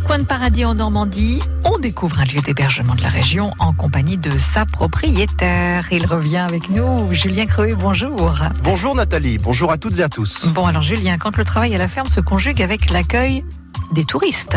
coin 0.00 0.18
de 0.18 0.24
paradis 0.24 0.64
en 0.64 0.74
Normandie, 0.74 1.40
on 1.64 1.78
découvre 1.78 2.20
un 2.20 2.24
lieu 2.24 2.40
d'hébergement 2.40 2.94
de 2.94 3.02
la 3.02 3.08
région 3.08 3.52
en 3.58 3.72
compagnie 3.72 4.16
de 4.16 4.38
sa 4.38 4.66
propriétaire. 4.66 5.86
Il 5.90 6.06
revient 6.06 6.38
avec 6.38 6.68
nous. 6.70 7.12
Julien 7.12 7.46
Creux, 7.46 7.74
bonjour. 7.74 8.34
Bonjour 8.62 8.94
Nathalie, 8.94 9.38
bonjour 9.38 9.72
à 9.72 9.78
toutes 9.78 9.98
et 9.98 10.02
à 10.02 10.08
tous. 10.08 10.46
Bon 10.46 10.66
alors 10.66 10.82
Julien, 10.82 11.18
quand 11.18 11.36
le 11.36 11.44
travail 11.44 11.74
à 11.74 11.78
la 11.78 11.88
ferme 11.88 12.08
se 12.08 12.20
conjugue 12.20 12.62
avec 12.62 12.90
l'accueil 12.90 13.44
des 13.92 14.04
touristes. 14.04 14.56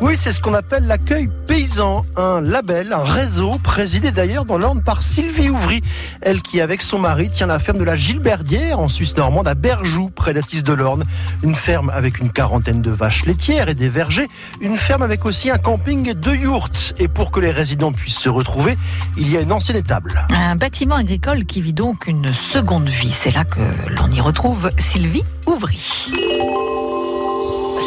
Oui, 0.00 0.16
c'est 0.16 0.30
ce 0.30 0.40
qu'on 0.40 0.54
appelle 0.54 0.86
l'accueil 0.86 1.28
paysan, 1.48 2.06
un 2.16 2.40
label, 2.40 2.92
un 2.92 3.02
réseau 3.02 3.58
présidé 3.62 4.12
d'ailleurs 4.12 4.44
dans 4.44 4.56
l'Orne 4.56 4.80
par 4.80 5.02
Sylvie 5.02 5.50
Ouvry, 5.50 5.82
elle 6.22 6.40
qui 6.40 6.60
avec 6.60 6.82
son 6.82 7.00
mari 7.00 7.28
tient 7.28 7.48
la 7.48 7.58
ferme 7.58 7.78
de 7.78 7.84
la 7.84 7.96
Gilberdière 7.96 8.78
en 8.78 8.86
Suisse 8.86 9.16
normande 9.16 9.48
à 9.48 9.54
Berjoux, 9.54 10.10
près 10.10 10.34
d'Atis 10.34 10.62
de 10.62 10.72
l'Orne. 10.72 11.04
Une 11.42 11.56
ferme 11.56 11.90
avec 11.90 12.20
une 12.20 12.30
quarantaine 12.30 12.80
de 12.80 12.92
vaches 12.92 13.26
laitières 13.26 13.68
et 13.68 13.74
des 13.74 13.88
vergers, 13.88 14.28
une 14.60 14.76
ferme 14.76 15.02
avec 15.02 15.26
aussi 15.26 15.50
un 15.50 15.58
camping 15.58 16.14
de 16.14 16.32
yourtes. 16.32 16.94
Et 16.98 17.08
pour 17.08 17.32
que 17.32 17.40
les 17.40 17.50
résidents 17.50 17.90
puissent 17.90 18.20
se 18.20 18.28
retrouver, 18.28 18.78
il 19.16 19.28
y 19.28 19.36
a 19.36 19.40
une 19.40 19.52
ancienne 19.52 19.78
étable. 19.78 20.26
Un 20.30 20.54
bâtiment 20.54 20.94
agricole 20.94 21.44
qui 21.44 21.60
vit 21.60 21.72
donc 21.72 22.06
une 22.06 22.32
seconde 22.32 22.88
vie. 22.88 23.10
C'est 23.10 23.32
là 23.32 23.44
que 23.44 23.60
l'on 23.88 24.10
y 24.12 24.20
retrouve 24.20 24.70
Sylvie 24.78 25.24
Ouvry. 25.46 26.12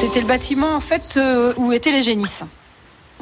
C'était 0.01 0.21
le 0.21 0.27
bâtiment 0.27 0.73
en 0.75 0.79
fait 0.79 1.15
euh, 1.17 1.53
où 1.57 1.71
étaient 1.71 1.91
les 1.91 2.01
génisses. 2.01 2.41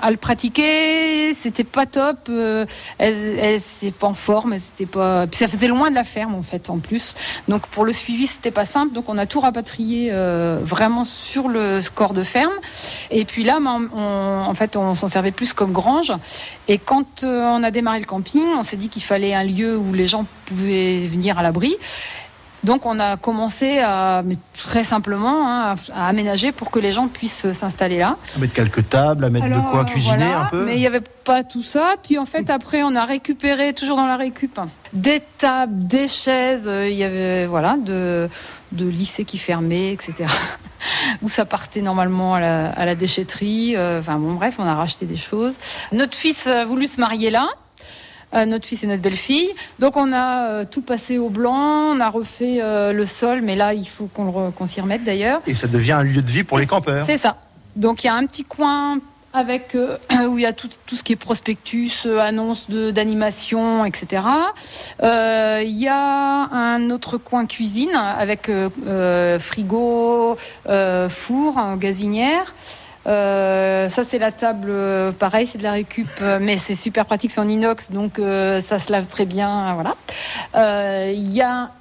À 0.01 0.11
le 0.11 0.15
pratiquer, 0.17 1.33
c'était 1.33 1.65
pas 1.65 1.85
top. 1.85 2.17
Euh, 2.29 2.65
elle, 2.97 3.59
c'était 3.59 3.91
pas 3.91 4.07
en 4.07 4.13
forme, 4.13 4.57
c'était 4.57 4.85
pas. 4.85 5.25
Ça 5.33 5.49
faisait 5.49 5.67
loin 5.67 5.89
de 5.89 5.95
la 5.95 6.05
ferme 6.05 6.35
en 6.35 6.41
fait, 6.41 6.69
en 6.69 6.79
plus. 6.79 7.15
Donc 7.49 7.67
pour 7.67 7.83
le 7.83 7.91
suivi, 7.91 8.25
c'était 8.27 8.49
pas 8.52 8.63
simple. 8.63 8.93
Donc 8.93 9.09
on 9.09 9.17
a 9.17 9.25
tout 9.25 9.41
rapatrié 9.41 10.09
euh, 10.13 10.57
vraiment 10.63 11.03
sur 11.03 11.50
le 11.50 11.81
corps 11.94 12.13
de 12.13 12.23
ferme. 12.23 12.53
Et 13.11 13.25
puis 13.25 13.44
là, 13.44 13.59
ben, 13.59 13.89
on- 13.94 14.44
en 14.50 14.53
fait, 14.53 14.77
on 14.77 14.95
s'en 14.95 15.09
servait 15.09 15.33
plus 15.33 15.52
comme 15.52 15.73
grange. 15.73 16.13
Et 16.69 16.77
quand 16.77 17.23
euh, 17.23 17.44
on 17.47 17.61
a 17.61 17.69
démarré 17.72 18.00
le 18.00 18.05
camping, 18.05 18.45
on 18.57 18.63
s'est 18.63 18.77
dit 18.77 18.88
qu'il 18.88 19.03
fallait 19.03 19.33
un 19.33 19.44
lieu 19.44 19.77
où 19.77 19.91
les 19.91 20.07
gens 20.07 20.25
pouvaient 20.45 20.97
venir 21.00 21.38
à 21.38 21.44
l'abri. 21.44 21.75
Donc 22.63 22.85
on 22.85 22.99
a 22.99 23.15
commencé 23.15 23.79
à, 23.79 24.21
mais 24.25 24.35
très 24.57 24.83
simplement, 24.83 25.47
hein, 25.47 25.75
à, 25.95 26.07
aménager 26.07 26.52
pour 26.52 26.71
que 26.71 26.79
les 26.79 26.91
gens 26.91 27.07
puissent 27.07 27.51
s'installer 27.51 27.99
là. 27.99 28.17
À 28.35 28.39
mettre 28.39 28.53
quelques 28.53 28.89
tables, 28.89 29.23
à 29.23 29.29
mettre 29.29 29.47
de 29.47 29.69
quoi 29.71 29.85
cuisiner 29.85 30.17
voilà, 30.17 30.41
un 30.41 30.45
peu. 30.45 30.66
Mais 30.66 30.73
il 30.75 30.79
n'y 30.79 30.88
avait 30.88 30.99
pas 31.01 31.43
tout 31.43 31.63
ça. 31.63 31.95
Puis 32.03 32.17
en 32.17 32.25
fait, 32.25 32.49
après, 32.49 32.83
on 32.83 32.95
a 32.95 33.05
récupéré, 33.05 33.73
toujours 33.73 33.95
dans 33.97 34.07
la 34.07 34.17
récup, 34.17 34.59
des 34.91 35.21
tables, 35.38 35.88
des 35.88 36.07
chaises. 36.07 36.67
euh, 36.67 36.89
Il 36.89 36.97
y 36.97 37.03
avait, 37.03 37.45
voilà, 37.45 37.77
de, 37.77 38.27
de 38.73 38.85
lycées 38.88 39.23
qui 39.25 39.38
fermaient, 39.38 39.94
etc. 39.94 40.25
Où 41.21 41.29
ça 41.29 41.45
partait 41.45 41.81
normalement 41.81 42.35
à 42.35 42.41
la, 42.41 42.69
à 42.71 42.85
la 42.85 42.95
déchetterie. 42.95 43.75
euh, 43.75 43.99
Enfin 43.99 44.17
bon, 44.17 44.33
bref, 44.33 44.55
on 44.59 44.63
a 44.67 44.75
racheté 44.75 45.05
des 45.05 45.17
choses. 45.17 45.57
Notre 45.91 46.16
fils 46.16 46.47
a 46.47 46.66
voulu 46.66 46.88
se 46.88 46.99
marier 46.99 47.29
là. 47.29 47.47
Euh, 48.35 48.45
notre 48.45 48.67
fils 48.67 48.83
et 48.83 48.88
notre 48.88 49.02
belle-fille. 49.02 49.49
Donc 49.80 49.97
on 49.97 50.13
a 50.13 50.49
euh, 50.49 50.63
tout 50.69 50.83
passé 50.83 51.17
au 51.17 51.30
blanc, 51.30 51.95
on 51.95 51.99
a 51.99 52.09
refait 52.09 52.59
euh, 52.61 52.94
le 52.94 53.08
sol, 53.08 53.41
mais 53.41 53.55
là 53.55 53.73
il 53.73 53.88
faut 53.88 54.05
qu'on 54.05 54.66
s'y 54.67 54.80
remette 54.81 55.03
d'ailleurs. 55.03 55.41
Et 55.47 55.55
ça 55.55 55.66
devient 55.67 55.94
un 55.94 56.03
lieu 56.03 56.22
de 56.22 56.30
vie 56.30 56.44
pour 56.44 56.59
les 56.59 56.67
campeurs. 56.67 57.07
C'est 57.07 57.17
ça. 57.17 57.38
Donc 57.75 58.03
il 58.03 58.07
y 58.07 58.09
a 58.11 58.13
un 58.13 58.27
petit 58.27 58.44
coin 58.44 59.00
avec 59.33 59.73
euh, 59.73 59.97
où 60.27 60.38
il 60.38 60.41
y 60.44 60.45
a 60.45 60.53
tout, 60.53 60.69
tout 60.85 60.95
ce 60.95 61.02
qui 61.03 61.13
est 61.13 61.16
prospectus, 61.16 62.03
euh, 62.05 62.19
annonces 62.19 62.69
de- 62.69 62.91
d'animation, 62.91 63.83
etc. 63.83 64.22
Euh, 65.02 65.63
Il 65.66 65.77
y 65.80 65.88
a 65.88 66.50
un 66.52 66.91
autre 66.91 67.17
coin 67.17 67.47
cuisine 67.47 67.95
avec 67.95 68.52
frigo, 69.39 70.38
four, 71.09 71.77
gazinière. 71.77 72.53
Euh, 73.08 73.90
ça 73.90 74.03
c'est 74.03 74.19
la 74.19 74.31
table, 74.31 74.69
euh, 74.69 75.12
pareil, 75.12 75.47
c'est 75.47 75.57
de 75.57 75.63
la 75.63 75.72
récup, 75.72 76.09
euh, 76.22 76.38
mais 76.41 76.57
c'est 76.57 76.75
super 76.75 77.06
pratique, 77.06 77.31
c'est 77.31 77.40
en 77.40 77.47
inox, 77.47 77.91
donc 77.91 78.19
euh, 78.19 78.59
ça 78.62 78.78
se 78.78 78.91
lave 78.91 79.07
très 79.07 79.25
bien, 79.25 79.73
voilà. 79.73 79.96
Euh, 80.56 81.12
Il 81.13 81.31
y 81.31 81.41
a 81.41 81.72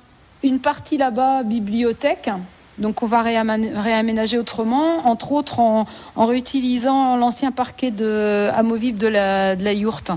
une 0.44 0.60
partie 0.60 0.96
là-bas 0.96 1.42
bibliothèque, 1.42 2.30
donc 2.78 3.02
on 3.02 3.06
va 3.06 3.22
réaménager 3.22 4.38
autrement, 4.38 5.08
entre 5.08 5.32
autres 5.32 5.58
en, 5.58 5.86
en 6.14 6.26
réutilisant 6.26 7.16
l'ancien 7.16 7.50
parquet 7.50 7.90
de 7.90 8.48
amovible 8.54 8.98
de 8.98 9.08
la, 9.08 9.56
de 9.56 9.64
la 9.64 9.72
yourte. 9.72 10.12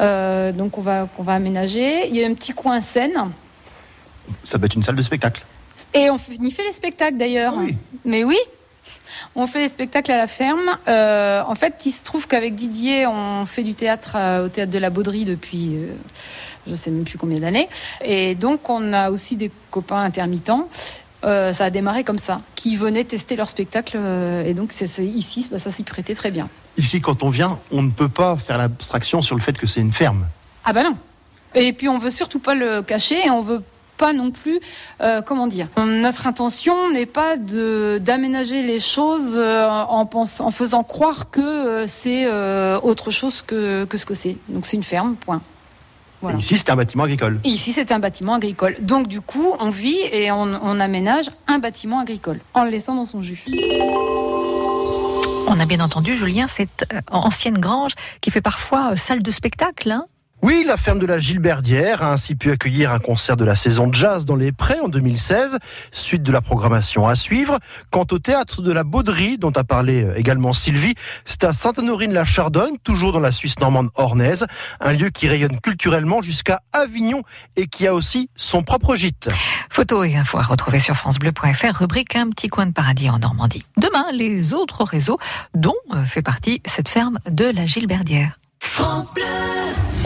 Euh, 0.00 0.50
donc 0.50 0.76
on 0.76 0.80
va, 0.80 1.06
qu'on 1.16 1.22
va 1.22 1.34
aménager. 1.34 2.08
Il 2.08 2.16
y 2.16 2.24
a 2.24 2.26
un 2.26 2.34
petit 2.34 2.52
coin 2.52 2.80
scène. 2.80 3.30
Ça 4.42 4.58
peut 4.58 4.66
être 4.66 4.74
une 4.74 4.82
salle 4.82 4.96
de 4.96 5.02
spectacle. 5.02 5.44
Et 5.94 6.10
on 6.10 6.16
y 6.16 6.50
fait 6.50 6.64
les 6.64 6.72
spectacles 6.72 7.16
d'ailleurs. 7.16 7.54
Oui. 7.56 7.76
Mais 8.04 8.24
oui, 8.24 8.38
on 9.34 9.46
fait 9.46 9.60
les 9.60 9.68
spectacles 9.68 10.10
à 10.12 10.16
la 10.16 10.26
ferme. 10.26 10.76
Euh, 10.88 11.42
en 11.46 11.54
fait, 11.54 11.74
il 11.86 11.92
se 11.92 12.02
trouve 12.04 12.26
qu'avec 12.26 12.54
Didier, 12.54 13.06
on 13.06 13.46
fait 13.46 13.62
du 13.62 13.74
théâtre 13.74 14.12
euh, 14.16 14.46
au 14.46 14.48
théâtre 14.48 14.72
de 14.72 14.78
la 14.78 14.90
Bauderie 14.90 15.24
depuis 15.24 15.76
euh, 15.76 15.92
je 16.66 16.74
sais 16.74 16.90
même 16.90 17.04
plus 17.04 17.18
combien 17.18 17.38
d'années. 17.40 17.68
Et 18.04 18.34
donc, 18.34 18.68
on 18.68 18.92
a 18.92 19.10
aussi 19.10 19.36
des 19.36 19.50
copains 19.70 20.00
intermittents. 20.02 20.68
Euh, 21.24 21.52
ça 21.52 21.66
a 21.66 21.70
démarré 21.70 22.02
comme 22.02 22.18
ça, 22.18 22.40
qui 22.54 22.76
venaient 22.76 23.04
tester 23.04 23.36
leur 23.36 23.48
spectacle. 23.48 23.98
et 24.46 24.54
donc, 24.54 24.72
c'est, 24.72 24.86
c'est- 24.86 25.04
ici, 25.06 25.46
bah, 25.50 25.58
ça 25.58 25.70
s'y 25.70 25.82
prêtait 25.84 26.14
très 26.14 26.30
bien. 26.30 26.48
Ici, 26.76 27.00
quand 27.00 27.22
on 27.22 27.30
vient, 27.30 27.58
on 27.70 27.82
ne 27.82 27.90
peut 27.90 28.08
pas 28.08 28.36
faire 28.36 28.58
l'abstraction 28.58 29.20
sur 29.22 29.36
le 29.36 29.42
fait 29.42 29.56
que 29.58 29.66
c'est 29.66 29.80
une 29.80 29.92
ferme. 29.92 30.26
Ah 30.64 30.72
bah 30.72 30.82
non. 30.82 30.94
Et 31.54 31.72
puis 31.72 31.88
on 31.88 31.98
veut 31.98 32.10
surtout 32.10 32.38
pas 32.38 32.54
le 32.54 32.80
cacher 32.82 33.26
et 33.26 33.30
on 33.30 33.40
veut 33.40 33.60
pas 34.04 34.12
non 34.12 34.30
plus, 34.30 34.58
euh, 35.02 35.20
comment 35.28 35.46
dire, 35.56 35.68
notre 35.76 36.26
intention 36.26 36.76
n'est 36.90 37.10
pas 37.20 37.36
de 37.36 37.98
d'aménager 38.08 38.60
les 38.62 38.80
choses 38.80 39.34
euh, 39.36 39.68
en, 39.68 40.04
pense- 40.06 40.40
en 40.40 40.50
faisant 40.60 40.82
croire 40.94 41.30
que 41.30 41.40
euh, 41.40 41.84
c'est 41.86 42.24
euh, 42.26 42.80
autre 42.90 43.10
chose 43.18 43.36
que, 43.48 43.84
que 43.90 43.96
ce 43.98 44.06
que 44.06 44.14
c'est. 44.22 44.36
Donc 44.48 44.62
c'est 44.66 44.76
une 44.78 44.88
ferme, 44.94 45.14
point. 45.26 45.42
Voilà. 46.22 46.38
Ici, 46.38 46.58
c'est 46.58 46.68
un 46.70 46.76
bâtiment 46.76 47.04
agricole. 47.04 47.40
Et 47.44 47.48
ici, 47.48 47.72
c'est 47.72 47.92
un 47.92 47.98
bâtiment 47.98 48.34
agricole. 48.34 48.74
Donc, 48.92 49.06
du 49.08 49.22
coup, 49.22 49.54
on 49.58 49.70
vit 49.70 50.00
et 50.12 50.30
on, 50.30 50.42
on 50.70 50.78
aménage 50.78 51.30
un 51.46 51.58
bâtiment 51.58 51.98
agricole 52.00 52.40
en 52.52 52.64
le 52.64 52.70
laissant 52.70 52.94
dans 52.94 53.06
son 53.06 53.22
jus. 53.22 53.42
On 55.52 55.58
a 55.58 55.64
bien 55.66 55.80
entendu, 55.80 56.16
Julien, 56.16 56.46
cette 56.46 56.84
ancienne 57.10 57.58
grange 57.58 57.92
qui 58.20 58.30
fait 58.30 58.42
parfois 58.42 58.96
salle 58.96 59.22
de 59.22 59.30
spectacle. 59.30 59.90
hein 59.90 60.04
Oui, 60.42 60.64
la 60.66 60.78
ferme 60.78 60.98
de 60.98 61.04
la 61.04 61.18
Gilberdière 61.18 62.02
a 62.02 62.12
ainsi 62.12 62.34
pu 62.34 62.50
accueillir 62.50 62.92
un 62.92 62.98
concert 62.98 63.36
de 63.36 63.44
la 63.44 63.56
saison 63.56 63.86
de 63.86 63.94
jazz 63.94 64.24
dans 64.24 64.36
les 64.36 64.52
Prés 64.52 64.80
en 64.80 64.88
2016, 64.88 65.58
suite 65.92 66.22
de 66.22 66.32
la 66.32 66.40
programmation 66.40 67.06
à 67.06 67.14
suivre. 67.14 67.58
Quant 67.90 68.06
au 68.10 68.18
théâtre 68.18 68.62
de 68.62 68.72
la 68.72 68.82
Bauderie, 68.82 69.36
dont 69.36 69.50
a 69.50 69.64
parlé 69.64 70.02
euh, 70.02 70.16
également 70.16 70.54
Sylvie, 70.54 70.94
c'est 71.26 71.44
à 71.44 71.52
Sainte-Honorine-la-Chardonne, 71.52 72.78
toujours 72.82 73.12
dans 73.12 73.20
la 73.20 73.32
Suisse 73.32 73.58
normande 73.58 73.90
ornaise, 73.96 74.46
un 74.80 74.92
lieu 74.92 75.10
qui 75.10 75.28
rayonne 75.28 75.60
culturellement 75.60 76.22
jusqu'à 76.22 76.62
Avignon 76.72 77.22
et 77.56 77.66
qui 77.66 77.86
a 77.86 77.92
aussi 77.92 78.30
son 78.34 78.62
propre 78.62 78.96
gîte. 78.96 79.28
Photos 79.68 80.08
et 80.08 80.16
infos 80.16 80.38
à 80.38 80.42
retrouver 80.42 80.78
sur 80.78 80.96
francebleu.fr, 80.96 81.76
rubrique 81.78 82.16
Un 82.16 82.30
petit 82.30 82.48
coin 82.48 82.64
de 82.64 82.72
paradis 82.72 83.10
en 83.10 83.18
Normandie. 83.18 83.64
Demain, 83.76 84.06
les 84.14 84.54
autres 84.54 84.84
réseaux 84.84 85.18
dont 85.54 85.74
euh, 85.92 86.02
fait 86.04 86.22
partie 86.22 86.62
cette 86.64 86.88
ferme 86.88 87.18
de 87.28 87.44
la 87.44 87.66
Gilberdière. 87.66 88.38
France 88.58 89.12
Bleu. 89.12 89.24